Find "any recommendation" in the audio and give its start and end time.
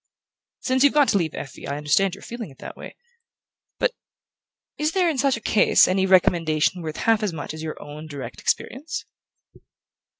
5.87-6.81